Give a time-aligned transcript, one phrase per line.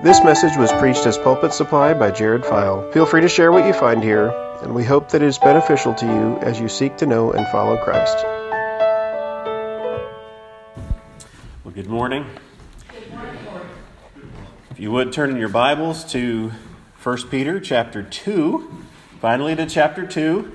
[0.00, 2.88] This message was preached as Pulpit Supply by Jared File.
[2.92, 4.28] Feel free to share what you find here,
[4.62, 7.44] and we hope that it is beneficial to you as you seek to know and
[7.48, 8.24] follow Christ.
[11.64, 12.26] Well, good morning.
[14.70, 16.52] If you would turn in your Bibles to
[17.02, 18.70] 1 Peter chapter 2,
[19.20, 20.52] finally to chapter 2.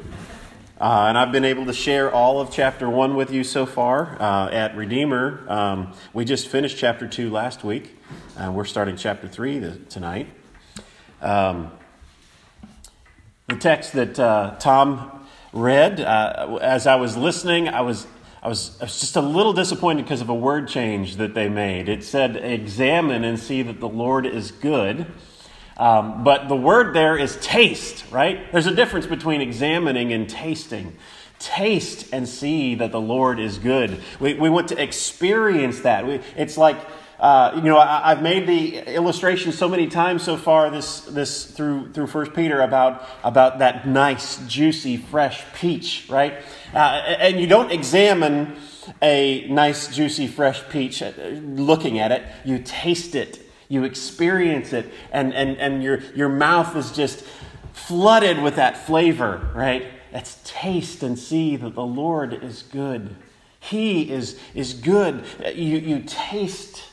[0.79, 4.15] Uh, and I've been able to share all of chapter 1 with you so far
[4.21, 5.43] uh, at Redeemer.
[5.49, 7.97] Um, we just finished chapter 2 last week.
[8.35, 10.27] Uh, we're starting chapter 3 th- tonight.
[11.21, 11.71] Um,
[13.47, 18.07] the text that uh, Tom read, uh, as I was listening, I was,
[18.41, 21.47] I, was, I was just a little disappointed because of a word change that they
[21.47, 21.87] made.
[21.87, 25.05] It said, Examine and see that the Lord is good.
[25.77, 28.51] Um, but the word there is taste, right?
[28.51, 30.97] There's a difference between examining and tasting.
[31.37, 34.01] Taste and see that the Lord is good.
[34.19, 36.07] We, we want to experience that.
[36.07, 36.77] We, it's like,
[37.23, 41.45] uh, you know, I, have made the illustration so many times so far this, this
[41.45, 46.33] through through First Peter about about that nice, juicy, fresh peach, right?
[46.73, 48.57] Uh, and you don't examine
[49.01, 52.23] a nice, juicy, fresh peach uh, looking at it.
[52.43, 57.25] You taste it you experience it, and, and, and your, your mouth is just
[57.73, 59.87] flooded with that flavor, right?
[60.11, 63.15] That's taste and see that the Lord is good.
[63.59, 65.25] He is, is good.
[65.55, 66.83] You, you taste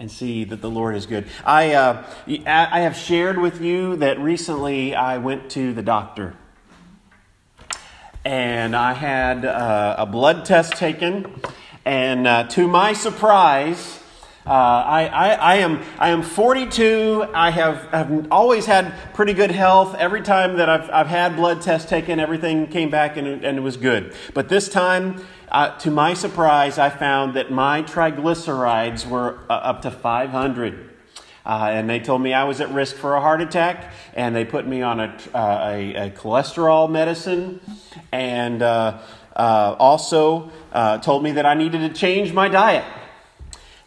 [0.00, 1.26] and see that the Lord is good.
[1.44, 2.02] I, uh,
[2.46, 6.34] I have shared with you that recently I went to the doctor.
[8.24, 11.42] And I had uh, a blood test taken.
[11.84, 13.99] And uh, to my surprise,
[14.50, 17.24] uh, I, I, I, am, I am 42.
[17.32, 19.94] I have, have always had pretty good health.
[19.94, 23.60] Every time that I've, I've had blood tests taken, everything came back and, and it
[23.60, 24.12] was good.
[24.34, 29.82] But this time, uh, to my surprise, I found that my triglycerides were uh, up
[29.82, 30.96] to 500.
[31.46, 34.44] Uh, and they told me I was at risk for a heart attack, and they
[34.44, 37.60] put me on a, uh, a, a, cholesterol medicine,
[38.10, 38.98] and uh,
[39.36, 40.50] uh, also
[41.02, 42.84] told me that I needed to change my diet.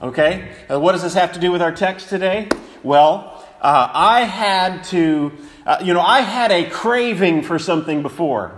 [0.03, 0.51] Okay?
[0.69, 2.49] Uh, what does this have to do with our text today?
[2.83, 5.31] Well, uh, I had to,
[5.65, 8.51] uh, you know, I had a craving for something before.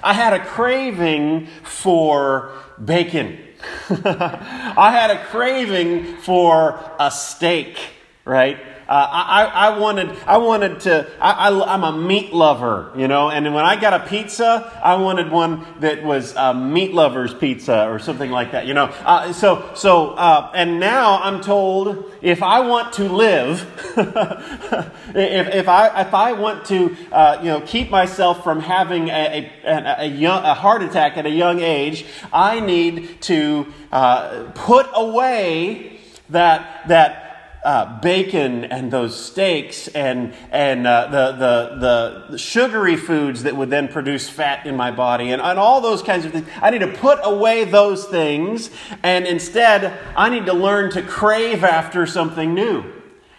[0.00, 2.52] I had a craving for
[2.82, 3.38] bacon.
[3.90, 7.76] I had a craving for a steak,
[8.24, 8.58] right?
[8.88, 13.52] Uh, I, I, wanted, I wanted to, I, am a meat lover, you know, and
[13.52, 17.98] when I got a pizza, I wanted one that was a meat lover's pizza or
[17.98, 18.84] something like that, you know.
[19.04, 23.66] Uh, so, so, uh, and now I'm told if I want to live,
[23.96, 29.50] if, if, I, if I want to, uh, you know, keep myself from having a,
[29.64, 34.86] a, a, young, a heart attack at a young age, I need to uh, put
[34.94, 35.98] away
[36.30, 37.25] that, that
[37.66, 43.70] uh, bacon and those steaks and, and uh, the, the, the sugary foods that would
[43.70, 46.46] then produce fat in my body and, and all those kinds of things.
[46.62, 48.70] I need to put away those things
[49.02, 52.84] and instead I need to learn to crave after something new.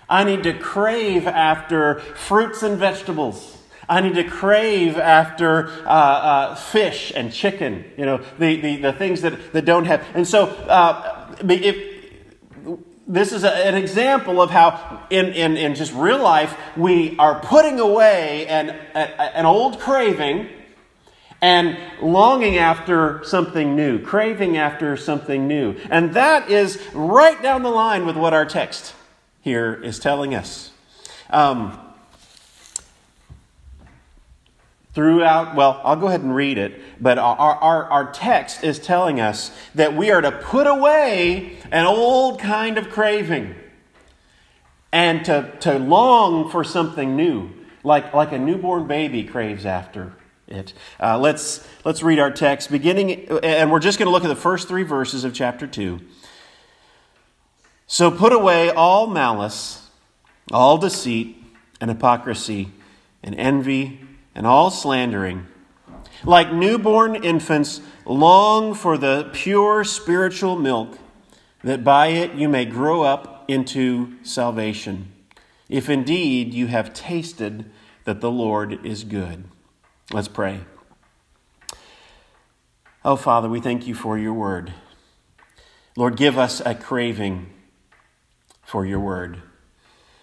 [0.10, 3.58] I need to crave after fruits and vegetables.
[3.88, 8.92] I need to crave after uh, uh, fish and chicken, you know, the, the, the
[8.94, 10.06] things that, that don't have.
[10.14, 11.97] And so, uh, if,
[13.08, 17.40] this is a, an example of how, in, in, in just real life, we are
[17.40, 20.50] putting away an, a, an old craving
[21.42, 25.76] and longing after something new, craving after something new.
[25.90, 28.94] And that is right down the line with what our text
[29.42, 30.72] here is telling us.
[31.30, 31.80] Um,
[34.98, 39.20] throughout, well, I'll go ahead and read it, but our, our, our text is telling
[39.20, 43.54] us that we are to put away an old kind of craving
[44.92, 47.52] and to, to long for something new,
[47.84, 50.14] like, like a newborn baby craves after
[50.48, 50.74] it.
[51.00, 54.36] Uh, let's, let's read our text, beginning, and we're just going to look at the
[54.36, 56.00] first three verses of chapter 2.
[57.86, 59.88] So put away all malice,
[60.52, 61.38] all deceit,
[61.80, 62.72] and hypocrisy,
[63.22, 64.07] and envy
[64.38, 65.48] and all slandering.
[66.24, 71.00] Like newborn infants, long for the pure spiritual milk,
[71.64, 75.12] that by it you may grow up into salvation,
[75.68, 77.66] if indeed you have tasted
[78.06, 79.46] that the Lord is good.
[80.14, 80.62] Let's pray.
[83.04, 84.72] Oh, Father, we thank you for your word.
[85.96, 87.50] Lord, give us a craving
[88.62, 89.42] for your word.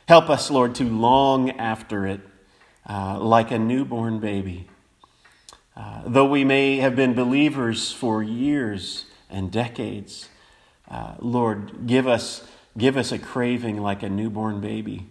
[0.06, 2.20] Help us, Lord, to long after it
[2.88, 4.68] uh, like a newborn baby.
[5.76, 10.28] Uh, though we may have been believers for years and decades,
[10.88, 12.46] uh, Lord, give us,
[12.78, 15.06] give us a craving like a newborn baby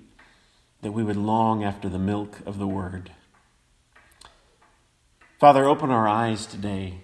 [0.81, 3.11] that we would long after the milk of the word.
[5.39, 7.01] Father, open our eyes today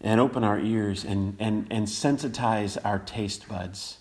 [0.00, 3.98] and open our ears and, and, and sensitize our taste buds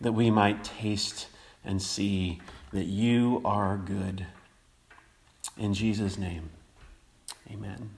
[0.00, 1.28] that we might taste
[1.64, 2.40] and see
[2.72, 4.26] that you are good.
[5.58, 6.50] In Jesus' name,
[7.50, 7.88] amen.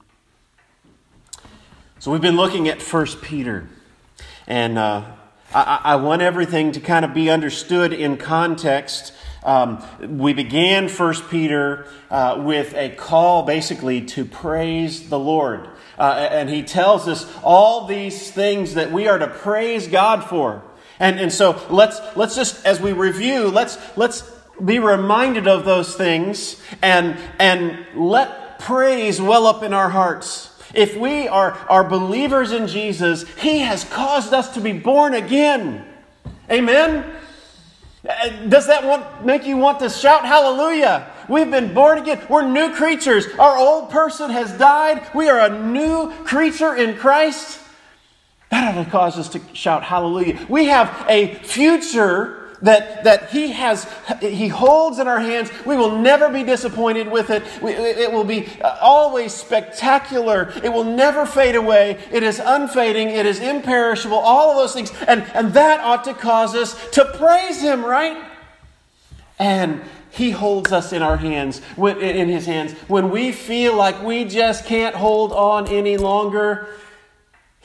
[1.98, 3.68] So we've been looking at 1 Peter,
[4.46, 5.02] and uh,
[5.52, 9.12] I, I, want everything to kind of be understood in context.
[9.42, 15.68] Um, we began 1 Peter uh, with a call basically to praise the Lord.
[15.98, 20.62] Uh, and he tells us all these things that we are to praise God for.
[21.00, 24.22] And, and so let's, let's just, as we review, let's, let's
[24.64, 30.54] be reminded of those things and, and let praise well up in our hearts.
[30.74, 35.84] If we are, are believers in Jesus, He has caused us to be born again.
[36.50, 37.04] Amen?
[38.48, 41.10] Does that want, make you want to shout hallelujah?
[41.28, 42.24] We've been born again.
[42.28, 43.26] We're new creatures.
[43.38, 45.06] Our old person has died.
[45.14, 47.60] We are a new creature in Christ.
[48.50, 50.46] That ought to cause us to shout hallelujah.
[50.48, 53.86] We have a future that, that he has
[54.20, 55.50] he holds in our hands.
[55.64, 57.42] We will never be disappointed with it.
[57.62, 60.52] We, it will be uh, always spectacular.
[60.62, 61.98] It will never fade away.
[62.10, 63.10] It is unfading.
[63.10, 64.16] It is imperishable.
[64.16, 64.92] All of those things.
[65.06, 68.24] And, and that ought to cause us to praise him right?
[69.38, 72.72] And he holds us in our hands in his hands.
[72.88, 76.68] When we feel like we just can't hold on any longer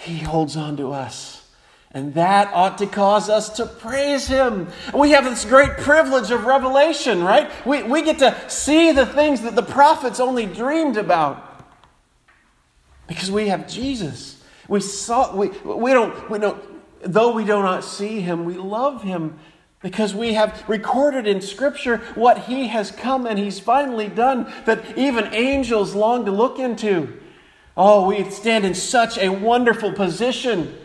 [0.03, 1.42] he holds on to us.
[1.93, 4.67] And that ought to cause us to praise Him.
[4.93, 7.51] We have this great privilege of revelation, right?
[7.67, 11.49] We, we get to see the things that the prophets only dreamed about
[13.07, 14.43] because we have Jesus.
[14.67, 16.63] We saw, we, we don't, we don't,
[17.01, 19.37] though we do not see Him, we love Him
[19.81, 24.97] because we have recorded in Scripture what He has come and He's finally done that
[24.97, 27.19] even angels long to look into.
[27.77, 30.75] Oh, we stand in such a wonderful position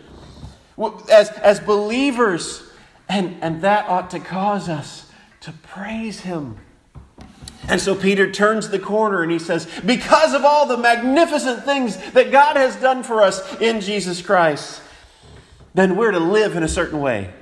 [1.10, 2.62] as, as believers,
[3.08, 5.10] and, and that ought to cause us
[5.40, 6.58] to praise Him.
[7.68, 11.96] And so Peter turns the corner and he says, Because of all the magnificent things
[12.12, 14.80] that God has done for us in Jesus Christ,
[15.74, 17.32] then we're to live in a certain way.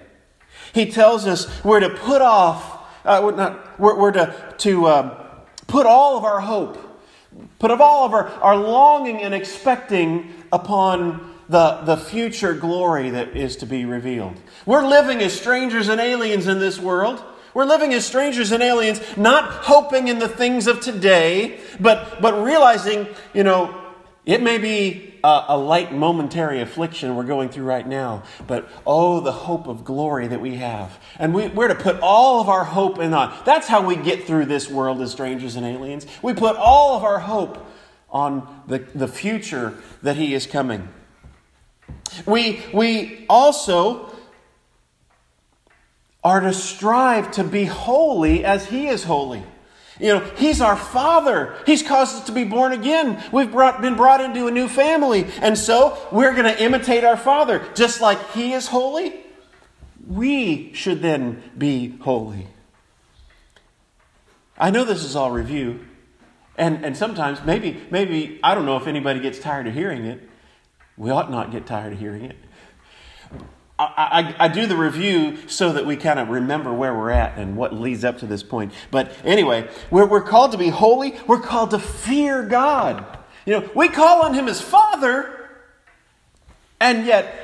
[0.73, 5.39] He tells us we're to put off, uh, we're, not, we're, we're to, to uh,
[5.69, 6.87] put all of our hope
[7.59, 13.37] Put of all of our, our longing and expecting upon the, the future glory that
[13.37, 14.41] is to be revealed.
[14.65, 17.23] We're living as strangers and aliens in this world.
[17.55, 22.43] We're living as strangers and aliens, not hoping in the things of today, but, but
[22.45, 23.83] realizing, you know,
[24.27, 29.21] it may be a, a, light momentary affliction we're going through right now, but oh,
[29.21, 30.99] the hope of glory that we have.
[31.17, 33.33] And we, we're to put all of our hope in on.
[33.45, 36.07] That's how we get through this world as strangers and aliens.
[36.23, 37.65] We put all of our hope
[38.11, 40.89] on the, the future that He is coming.
[42.25, 44.11] We, we also
[46.25, 49.43] are to strive to be holy as He is holy.
[50.01, 51.57] You know, He's our Father.
[51.67, 53.23] He's caused us to be born again.
[53.33, 55.27] We've brought, been brought into a new family.
[55.41, 57.67] And so we're going to imitate our Father.
[57.75, 59.15] Just like He is holy,
[60.07, 62.47] we should then be holy.
[64.59, 65.81] I know this is all review.
[66.59, 70.29] And, and sometimes, maybe, maybe, I don't know if anybody gets tired of hearing it.
[70.97, 72.37] We ought not get tired of hearing it.
[73.79, 77.37] I, I, I, do the review so that we kind of remember where we're at
[77.37, 78.73] and what leads up to this point.
[78.91, 81.15] But anyway, we're, we're called to be holy.
[81.27, 83.05] We're called to fear God.
[83.45, 85.51] You know, we call on Him as Father,
[86.81, 87.35] and yet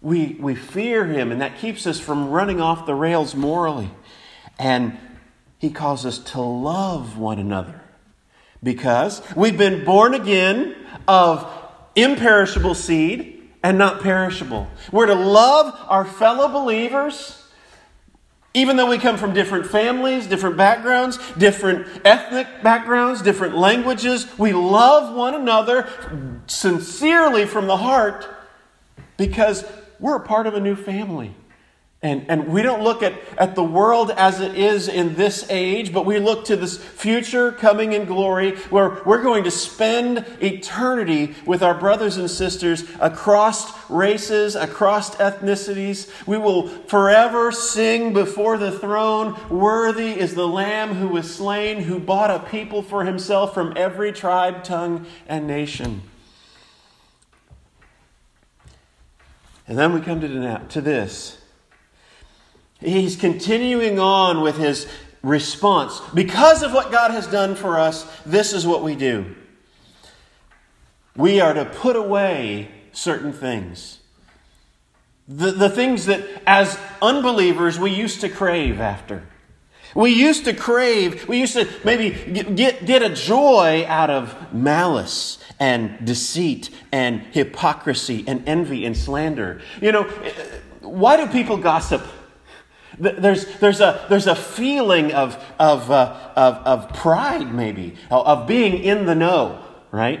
[0.00, 3.90] we, we fear Him, and that keeps us from running off the rails morally.
[4.58, 4.98] And
[5.58, 7.80] He calls us to love one another
[8.64, 10.74] because we've been born again
[11.06, 11.48] of
[11.96, 14.68] imperishable seed and not perishable.
[14.92, 17.42] We're to love our fellow believers,
[18.54, 24.26] even though we come from different families, different backgrounds, different ethnic backgrounds, different languages.
[24.38, 25.88] We love one another
[26.46, 28.28] sincerely from the heart
[29.16, 29.64] because
[29.98, 31.34] we're a part of a new family.
[32.02, 35.94] And, and we don't look at, at the world as it is in this age,
[35.94, 41.34] but we look to this future coming in glory where we're going to spend eternity
[41.46, 46.10] with our brothers and sisters across races, across ethnicities.
[46.26, 51.98] We will forever sing before the throne Worthy is the Lamb who was slain, who
[51.98, 56.02] bought a people for himself from every tribe, tongue, and nation.
[59.66, 61.38] And then we come to, to this.
[62.80, 64.86] He's continuing on with his
[65.22, 66.00] response.
[66.14, 69.34] Because of what God has done for us, this is what we do.
[71.16, 74.00] We are to put away certain things.
[75.28, 79.26] The, the things that, as unbelievers, we used to crave after.
[79.94, 85.38] We used to crave, we used to maybe get, get a joy out of malice
[85.58, 89.62] and deceit and hypocrisy and envy and slander.
[89.80, 90.02] You know,
[90.82, 92.02] why do people gossip?
[92.98, 98.82] There's, there's, a, there's a feeling of, of, uh, of, of pride, maybe, of being
[98.82, 100.20] in the know, right?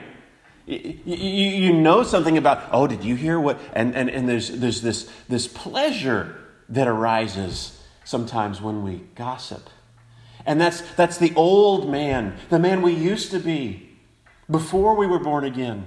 [0.66, 3.58] You, you know something about, oh, did you hear what?
[3.72, 6.36] And, and, and there's, there's this, this pleasure
[6.68, 9.70] that arises sometimes when we gossip.
[10.44, 13.90] And that's, that's the old man, the man we used to be
[14.50, 15.86] before we were born again.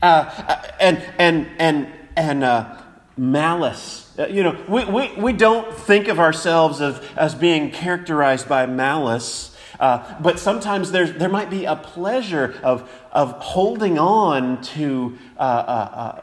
[0.00, 2.81] Uh, uh and and, and, and uh,
[3.16, 4.12] malice.
[4.18, 8.66] Uh, you know, we, we, we don't think of ourselves as, as being characterized by
[8.66, 9.56] malice.
[9.80, 15.40] Uh, but sometimes there's, there might be a pleasure of, of holding on to uh,
[15.40, 16.20] uh, uh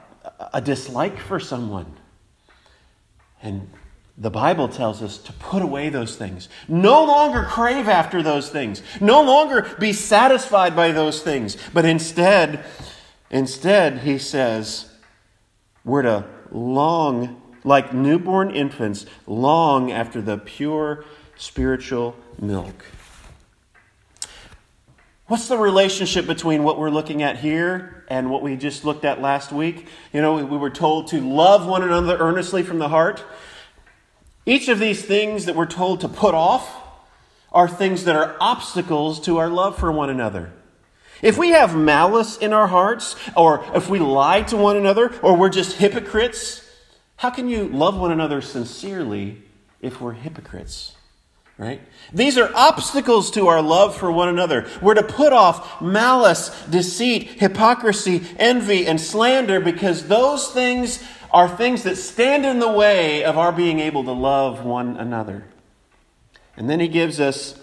[0.54, 1.98] a dislike for someone.
[3.42, 3.70] And
[4.18, 6.50] the Bible tells us to put away those things.
[6.68, 8.82] No longer crave after those things.
[9.00, 11.58] No longer be satisfied by those things.
[11.74, 12.66] But instead,
[13.30, 14.90] instead, he says,
[15.86, 22.86] we're to long, like newborn infants, long after the pure spiritual milk.
[25.28, 29.22] What's the relationship between what we're looking at here and what we just looked at
[29.22, 29.86] last week?
[30.12, 33.24] You know, we were told to love one another earnestly from the heart.
[34.46, 36.76] Each of these things that we're told to put off
[37.52, 40.52] are things that are obstacles to our love for one another.
[41.22, 45.36] If we have malice in our hearts, or if we lie to one another, or
[45.36, 46.66] we're just hypocrites,
[47.18, 49.42] how can you love one another sincerely
[49.82, 50.96] if we're hypocrites?
[51.58, 51.82] Right?
[52.14, 54.66] These are obstacles to our love for one another.
[54.82, 61.84] We're to put off malice, deceit, hypocrisy, envy, and slander because those things are things
[61.84, 65.44] that stand in the way of our being able to love one another.
[66.56, 67.60] And then he gives us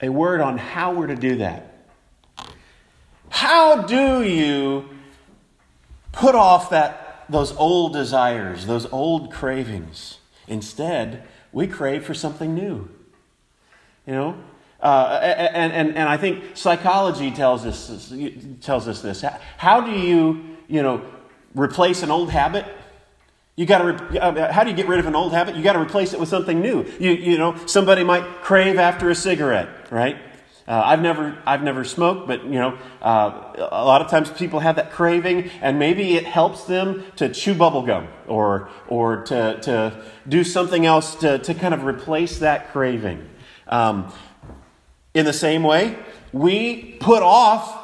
[0.00, 1.71] a word on how we're to do that.
[3.32, 4.88] How do you
[6.12, 10.18] put off that, those old desires, those old cravings?
[10.46, 12.88] Instead, we crave for something new.
[14.06, 14.36] You know?
[14.80, 18.12] Uh, and, and, and I think psychology tells us,
[18.60, 19.24] tells us this.
[19.56, 21.02] How do you, you know,
[21.54, 22.66] replace an old habit.
[23.56, 23.84] You got to.
[23.84, 25.56] Re- uh, how do you get rid of an old habit?
[25.56, 26.84] You got to replace it with something new.
[26.98, 30.16] You, you know, somebody might crave after a cigarette, right?
[30.72, 34.60] Uh, I've never, I've never smoked, but you know, uh, a lot of times people
[34.60, 39.60] have that craving, and maybe it helps them to chew bubble gum or, or to,
[39.60, 43.28] to do something else to, to kind of replace that craving.
[43.68, 44.10] Um,
[45.12, 45.98] in the same way,
[46.32, 47.81] we put off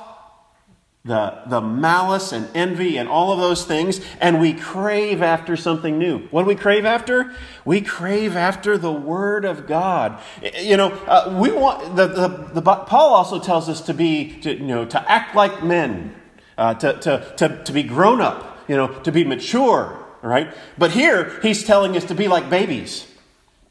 [1.08, 5.98] the, the malice and envy and all of those things, and we crave after something
[5.98, 6.20] new.
[6.28, 7.34] What do we crave after?
[7.64, 10.20] We crave after the Word of God.
[10.60, 14.54] You know, uh, we want the, the, the, Paul also tells us to be to,
[14.54, 16.14] you know to act like men,
[16.58, 20.54] uh, to, to, to, to be grown up, you know, to be mature, right?
[20.76, 23.06] But here he's telling us to be like babies.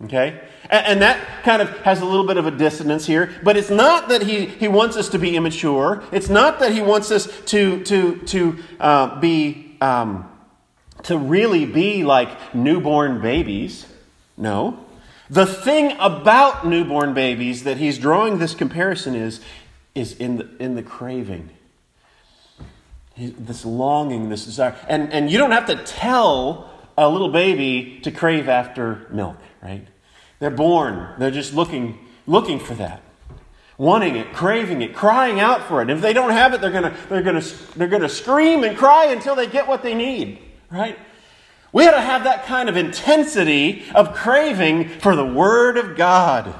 [0.04, 0.42] Okay?
[0.70, 3.34] And, that kind of has a little bit of a dissonance here.
[3.44, 6.04] But it's not that he, he wants us to be immature.
[6.12, 10.30] It's not that he wants us to, to, to uh, be, um,
[11.04, 13.86] to really be like newborn babies.
[14.36, 14.84] No.
[15.30, 19.42] The thing about newborn babies that he's drawing this comparison is,
[19.96, 21.50] is in the, in the craving.
[23.18, 24.76] This longing, this desire.
[24.88, 29.86] And, and you don't have to tell a little baby to crave after milk right?
[30.40, 31.16] They're born.
[31.18, 33.02] They're just looking, looking for that.
[33.78, 35.90] Wanting it, craving it, crying out for it.
[35.90, 37.44] If they don't have it, they're gonna, they're gonna,
[37.76, 40.40] they're gonna scream and cry until they get what they need,
[40.72, 40.98] right?
[41.72, 46.56] We ought to have that kind of intensity of craving for the Word of God.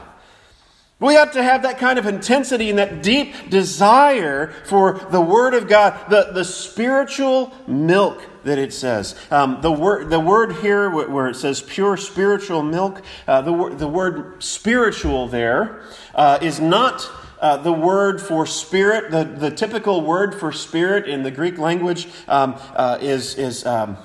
[1.00, 5.54] We ought to have that kind of intensity and that deep desire for the Word
[5.54, 9.16] of God, the, the spiritual milk that it says.
[9.30, 13.80] Um, the, word, the word here, where it says pure spiritual milk, uh, the, word,
[13.80, 15.82] the word spiritual there
[16.16, 19.12] uh, is not uh, the word for spirit.
[19.12, 23.36] The, the typical word for spirit in the Greek language um, uh, is.
[23.36, 23.98] is um,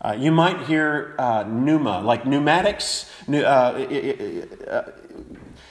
[0.00, 3.10] uh, you might hear uh, pneuma, like pneumatics.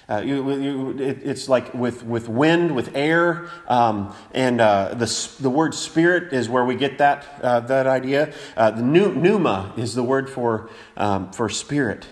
[0.10, 5.32] Uh, you, you, it, it's like with, with wind, with air, um, and uh, the,
[5.40, 8.34] the word spirit is where we get that, uh, that idea.
[8.58, 12.06] Uh, the pneuma is the word for, um, for spirit.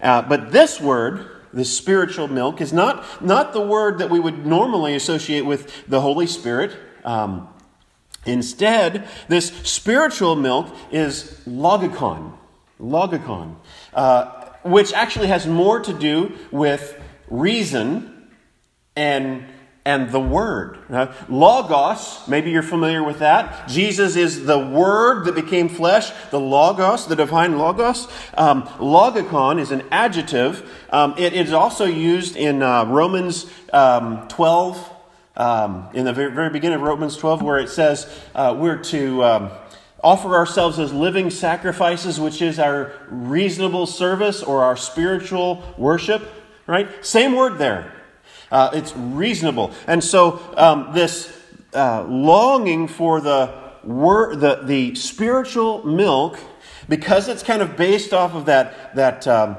[0.00, 4.46] Uh, but this word, the spiritual milk, is not, not the word that we would
[4.46, 6.74] normally associate with the Holy Spirit.
[7.04, 7.48] Um,
[8.24, 12.32] instead, this spiritual milk is logikon.
[12.80, 13.56] Logikon.
[13.92, 18.28] Uh, which actually has more to do with reason
[18.96, 19.44] and
[19.88, 20.76] and the Word.
[21.30, 23.68] Logos, maybe you're familiar with that.
[23.68, 28.06] Jesus is the Word that became flesh, the Logos, the divine Logos.
[28.34, 30.70] Um, logikon is an adjective.
[30.90, 34.92] Um, it is also used in uh, Romans um, 12,
[35.36, 39.24] um, in the very, very, beginning of Romans 12, where it says uh, we're to
[39.24, 39.50] um,
[40.04, 46.28] offer ourselves as living sacrifices, which is our reasonable service or our spiritual worship,
[46.68, 47.04] right?
[47.04, 47.92] Same word there.
[48.52, 49.72] Uh, it's reasonable.
[49.88, 51.36] And so um, this
[51.74, 56.38] uh, longing for the, word, the, the spiritual milk,
[56.88, 59.56] because it's kind of based off of that, that, um,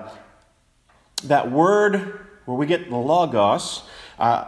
[1.26, 3.84] that word where we get the logos,
[4.18, 4.46] uh,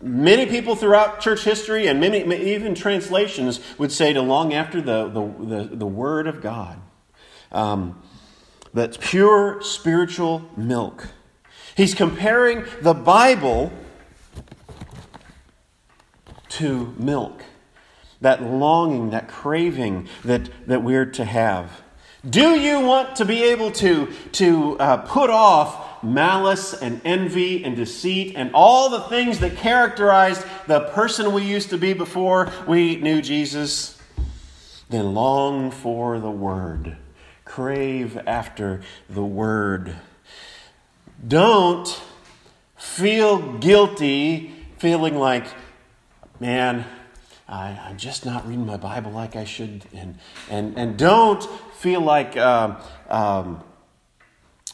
[0.00, 2.20] many people throughout church history and many
[2.52, 6.78] even translations would say to long after the, the, the, the word of God.
[7.52, 8.02] Um,
[8.72, 11.08] that's pure spiritual milk.
[11.76, 13.72] He's comparing the Bible
[16.50, 17.42] to milk,
[18.20, 21.82] that longing, that craving that, that we're to have.
[22.28, 27.76] Do you want to be able to, to uh, put off malice and envy and
[27.76, 32.96] deceit and all the things that characterized the person we used to be before we
[32.96, 33.98] knew Jesus?
[34.88, 36.96] Then long for the Word.
[37.44, 39.96] Crave after the Word.
[41.26, 42.02] Don't
[42.76, 45.46] feel guilty, feeling like,
[46.40, 46.84] man,
[47.48, 49.84] I, am just not reading my Bible like I should.
[49.94, 50.18] And,
[50.50, 51.42] and, and don't
[51.74, 52.76] feel like um,
[53.08, 53.64] um,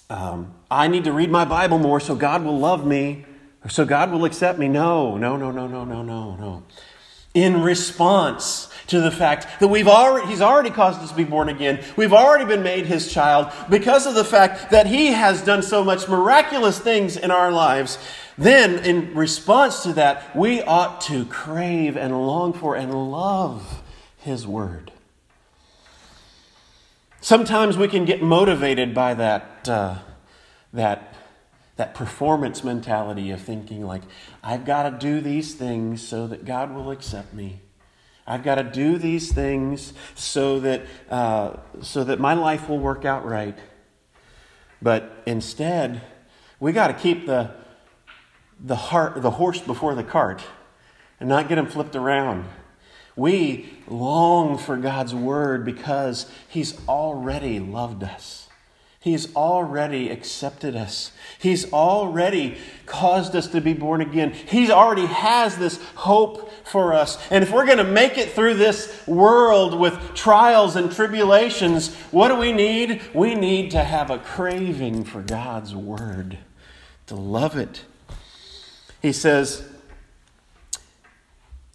[0.08, 3.26] um, I need to read my Bible more so God will love me,
[3.68, 4.68] so God will accept me.
[4.68, 6.62] No, no, no, no, no, no, no, no.
[7.34, 11.48] In response, to the fact that we've already, he's already caused us to be born
[11.48, 11.82] again.
[11.96, 15.82] We've already been made his child because of the fact that he has done so
[15.84, 17.98] much miraculous things in our lives.
[18.36, 23.82] Then, in response to that, we ought to crave and long for and love
[24.18, 24.92] his word.
[27.20, 29.98] Sometimes we can get motivated by that, uh,
[30.72, 31.14] that,
[31.76, 34.02] that performance mentality of thinking, like,
[34.42, 37.60] I've got to do these things so that God will accept me.
[38.26, 43.04] I've got to do these things so that, uh, so that my life will work
[43.04, 43.58] out right.
[44.82, 46.02] But instead,
[46.58, 47.50] we got to keep the,
[48.58, 50.42] the, heart, the horse before the cart
[51.18, 52.46] and not get him flipped around.
[53.16, 58.48] We long for God's word because He's already loved us.
[59.02, 61.12] He's already accepted us.
[61.38, 64.32] He's already caused us to be born again.
[64.32, 67.16] He already has this hope for us.
[67.30, 72.28] And if we're going to make it through this world with trials and tribulations, what
[72.28, 73.00] do we need?
[73.14, 76.36] We need to have a craving for God's Word,
[77.06, 77.84] to love it.
[79.00, 79.66] He says,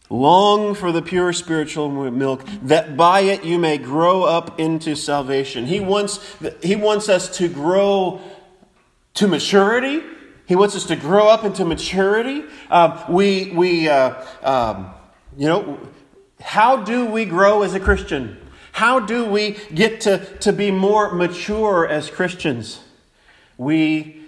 [0.09, 5.65] Long for the pure spiritual milk, that by it you may grow up into salvation.
[5.65, 6.19] He wants,
[6.61, 8.21] he wants us to grow
[9.15, 10.03] to maturity.
[10.45, 12.43] He wants us to grow up into maturity.
[12.69, 14.93] Uh, we, we uh, um,
[15.35, 15.79] you know,
[16.39, 18.37] how do we grow as a Christian?
[18.73, 22.79] How do we get to, to be more mature as Christians?
[23.57, 24.21] We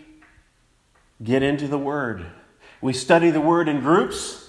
[1.24, 2.26] get into the Word.
[2.82, 4.47] We study the Word in groups.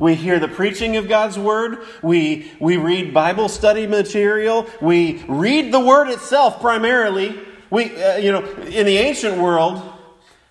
[0.00, 1.86] We hear the preaching of God's Word.
[2.02, 4.66] We, we read Bible study material.
[4.80, 7.38] We read the Word itself primarily.
[7.68, 9.82] We, uh, you know, in the ancient world,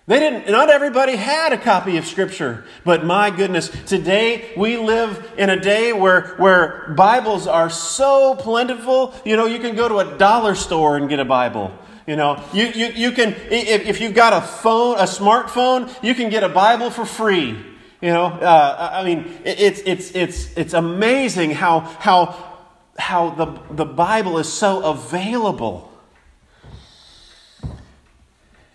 [0.06, 2.64] they didn't, not everybody had a copy of Scripture.
[2.84, 9.12] But my goodness, today we live in a day where, where Bibles are so plentiful.
[9.24, 11.76] You know, you can go to a dollar store and get a Bible.
[12.06, 16.14] You know, you, you, you can, if, if you've got a phone, a smartphone, you
[16.14, 17.69] can get a Bible for free.
[18.00, 22.58] You know, uh, I mean, it's, it's, it's, it's amazing how, how,
[22.98, 25.92] how the, the Bible is so available.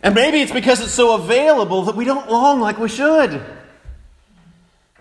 [0.04, 3.44] And maybe it's because it's so available that we don't long like we should.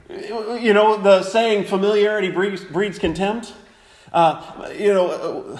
[0.08, 3.52] You know, the saying, familiarity breeds, breeds contempt.
[4.10, 5.58] Uh, you know,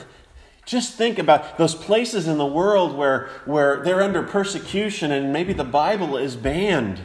[0.64, 5.52] just think about those places in the world where, where they're under persecution and maybe
[5.52, 7.00] the Bible is banned.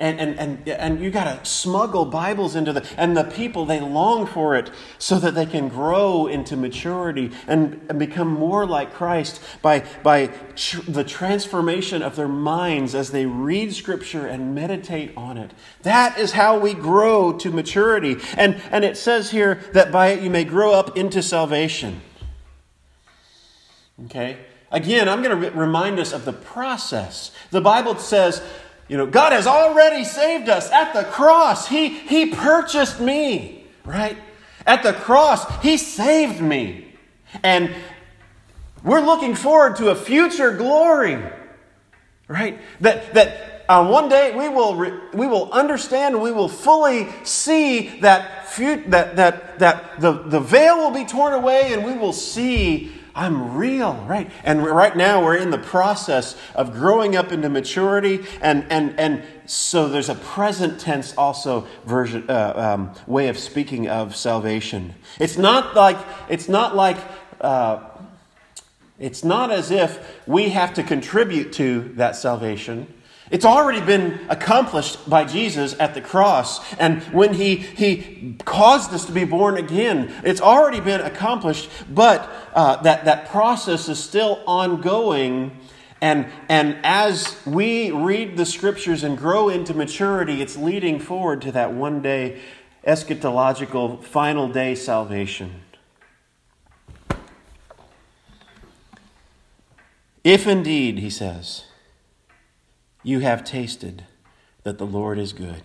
[0.00, 3.80] And, and, and, and you got to smuggle Bibles into the, and the people, they
[3.80, 8.94] long for it so that they can grow into maturity and, and become more like
[8.94, 15.10] Christ by, by tr- the transformation of their minds as they read Scripture and meditate
[15.16, 15.50] on it.
[15.82, 18.18] That is how we grow to maturity.
[18.36, 22.02] And, and it says here that by it you may grow up into salvation.
[24.04, 24.38] Okay?
[24.70, 27.32] Again, I'm going to remind us of the process.
[27.50, 28.42] The Bible says,
[28.88, 31.68] you know, God has already saved us at the cross.
[31.68, 34.16] He, he purchased me, right?
[34.66, 36.94] At the cross, He saved me.
[37.42, 37.74] And
[38.82, 41.22] we're looking forward to a future glory,
[42.28, 42.58] right?
[42.80, 48.00] That, that uh, one day we will, re, we will understand, we will fully see
[48.00, 52.90] that, that, that, that the, the veil will be torn away and we will see
[53.18, 54.30] I'm real, right?
[54.44, 59.24] And right now we're in the process of growing up into maturity, and and and
[59.44, 64.94] so there's a present tense also version uh, um, way of speaking of salvation.
[65.18, 66.96] It's not like it's not like.
[67.40, 67.80] Uh,
[69.00, 72.92] it's not as if we have to contribute to that salvation.
[73.30, 76.60] It's already been accomplished by Jesus at the cross.
[76.74, 82.28] And when he, he caused us to be born again, it's already been accomplished, but
[82.54, 85.58] uh, that, that process is still ongoing.
[86.00, 91.52] And, and as we read the scriptures and grow into maturity, it's leading forward to
[91.52, 92.40] that one day
[92.86, 95.62] eschatological final day salvation.
[100.24, 101.64] If indeed, he says,
[103.08, 104.04] you have tasted
[104.64, 105.62] that the Lord is good.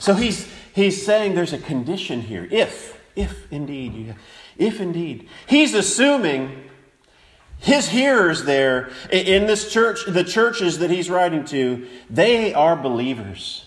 [0.00, 2.48] So he's, he's saying there's a condition here.
[2.50, 4.14] If, if indeed, you,
[4.56, 5.28] if indeed.
[5.46, 6.64] He's assuming
[7.58, 13.66] his hearers there in this church, the churches that he's writing to, they are believers.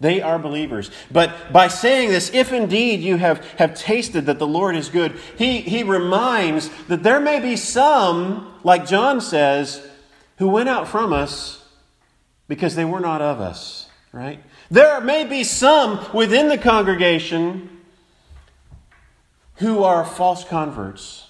[0.00, 0.90] They are believers.
[1.10, 5.18] But by saying this, if indeed you have, have tasted that the Lord is good,
[5.36, 9.86] he, he reminds that there may be some, like John says,
[10.38, 11.59] who went out from us
[12.50, 14.42] because they were not of us, right?
[14.72, 17.78] There may be some within the congregation
[19.58, 21.28] who are false converts,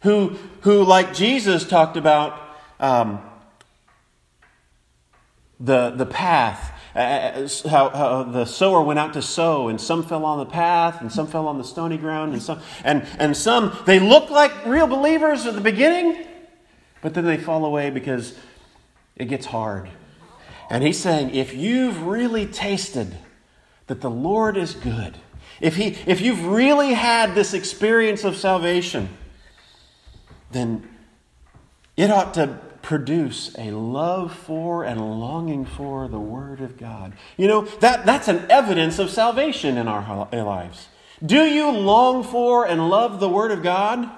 [0.00, 2.40] who, who like Jesus talked about
[2.80, 3.20] um,
[5.60, 10.02] the, the path, uh, uh, how, how, the sower went out to sow, and some
[10.02, 13.36] fell on the path, and some fell on the stony ground, and some, and, and
[13.36, 16.26] some they look like real believers at the beginning,
[17.02, 18.34] but then they fall away because
[19.14, 19.90] it gets hard
[20.70, 23.16] and he's saying, if you've really tasted
[23.86, 25.16] that the Lord is good,
[25.60, 29.08] if, he, if you've really had this experience of salvation,
[30.50, 30.88] then
[31.96, 37.12] it ought to produce a love for and longing for the Word of God.
[37.36, 40.88] You know, that, that's an evidence of salvation in our eh, lives.
[41.24, 44.08] Do you long for and love the Word of God?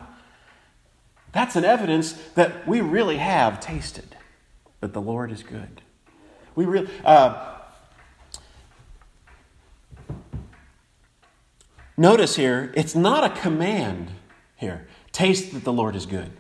[1.32, 4.16] That's an evidence that we really have tasted
[4.80, 5.80] that the Lord is good.
[6.54, 6.90] We really.
[7.04, 7.56] Uh,
[11.96, 14.10] notice here, it's not a command
[14.56, 14.86] here.
[15.12, 16.30] Taste that the Lord is good.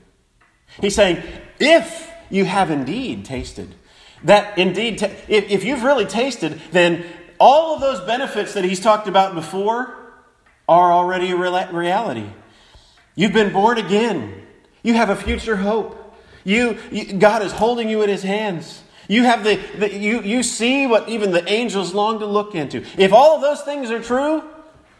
[0.80, 1.22] He's saying,
[1.58, 3.74] if you have indeed tasted,
[4.24, 7.04] that indeed, t- if, if you've really tasted, then
[7.38, 9.96] all of those benefits that he's talked about before
[10.68, 12.26] are already a reality.
[13.16, 14.46] You've been born again.
[14.82, 15.96] You have a future hope.
[16.44, 18.82] You, you, God is holding you in his hands.
[19.10, 22.84] You have the, the, you, you see what even the angels long to look into.
[22.96, 24.44] If all of those things are true,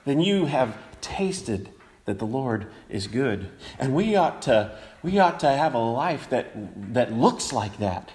[0.04, 1.68] then you have tasted
[2.06, 3.48] that the Lord is good.
[3.78, 6.50] And we ought to, we ought to have a life that,
[6.92, 8.10] that looks like that.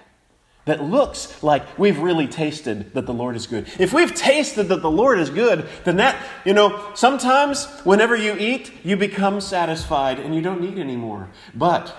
[0.65, 3.65] That looks like we've really tasted that the Lord is good.
[3.79, 8.35] If we've tasted that the Lord is good, then that, you know, sometimes whenever you
[8.37, 11.29] eat, you become satisfied and you don't need any more.
[11.53, 11.95] But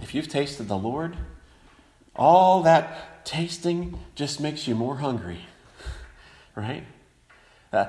[0.00, 1.18] if you've tasted the Lord,
[2.16, 5.46] all that tasting just makes you more hungry,
[6.54, 6.84] right?
[7.72, 7.84] Uh,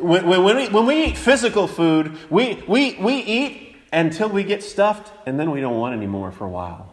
[0.00, 4.62] when, when, we, when we eat physical food, we, we, we eat until we get
[4.62, 6.92] stuffed, and then we don't want any more for a while.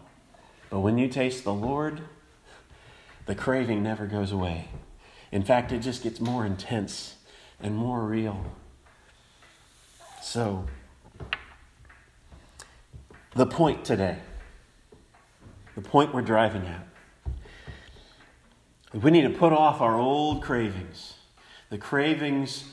[0.69, 2.01] But when you taste the Lord,
[3.25, 4.69] the craving never goes away.
[5.31, 7.15] In fact, it just gets more intense
[7.59, 8.45] and more real.
[10.21, 10.65] So,
[13.35, 14.19] the point today,
[15.75, 16.87] the point we're driving at,
[18.93, 21.15] we need to put off our old cravings
[21.69, 22.65] the cravings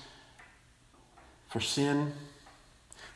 [1.49, 2.13] for sin,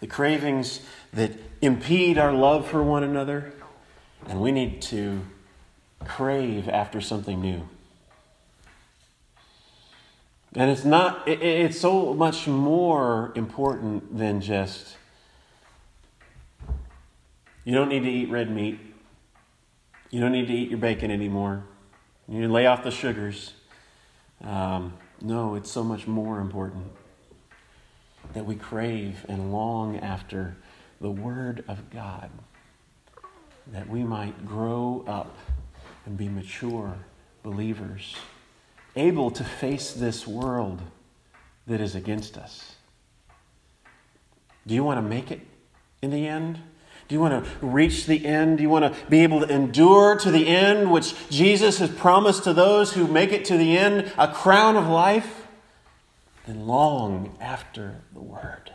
[0.01, 0.81] the cravings
[1.13, 3.53] that impede our love for one another,
[4.27, 5.21] and we need to
[6.07, 7.69] crave after something new.
[10.55, 14.97] And it's not, it, it's so much more important than just,
[17.65, 18.79] you don't need to eat red meat.
[20.11, 21.65] You don't need to eat your bacon anymore.
[22.29, 23.53] You lay off the sugars.
[24.43, 26.87] Um, no, it's so much more important
[28.33, 30.57] that we crave and long after
[31.01, 32.31] the Word of God,
[33.73, 35.37] that we might grow up
[36.07, 36.97] and be mature
[37.43, 38.17] believers,
[38.97, 40.81] able to face this world
[41.67, 42.77] that is against us.
[44.67, 45.41] Do you want to make it
[46.01, 46.61] in the end?
[47.09, 48.59] Do you want to reach the end?
[48.59, 52.45] Do you want to be able to endure to the end, which Jesus has promised
[52.45, 55.47] to those who make it to the end, a crown of life?
[56.47, 58.73] Then long after the Word.